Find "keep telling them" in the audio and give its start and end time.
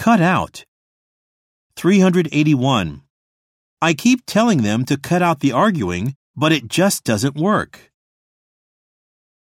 3.92-4.86